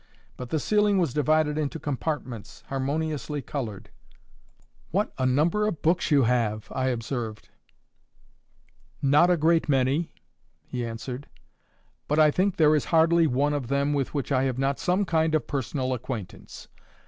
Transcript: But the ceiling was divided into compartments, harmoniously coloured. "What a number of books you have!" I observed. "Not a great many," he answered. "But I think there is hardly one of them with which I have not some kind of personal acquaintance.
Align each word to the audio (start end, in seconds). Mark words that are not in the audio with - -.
But 0.35 0.49
the 0.49 0.57
ceiling 0.59 0.97
was 0.97 1.13
divided 1.13 1.59
into 1.59 1.77
compartments, 1.77 2.63
harmoniously 2.69 3.39
coloured. 3.43 3.91
"What 4.89 5.13
a 5.19 5.27
number 5.27 5.67
of 5.67 5.83
books 5.83 6.09
you 6.09 6.23
have!" 6.23 6.67
I 6.71 6.87
observed. 6.87 7.49
"Not 9.03 9.29
a 9.29 9.37
great 9.37 9.69
many," 9.69 10.11
he 10.65 10.83
answered. 10.83 11.29
"But 12.07 12.17
I 12.17 12.31
think 12.31 12.55
there 12.57 12.75
is 12.75 12.85
hardly 12.85 13.27
one 13.27 13.53
of 13.53 13.67
them 13.67 13.93
with 13.93 14.15
which 14.15 14.31
I 14.31 14.45
have 14.45 14.57
not 14.57 14.79
some 14.79 15.05
kind 15.05 15.35
of 15.35 15.45
personal 15.45 15.93
acquaintance. 15.93 16.67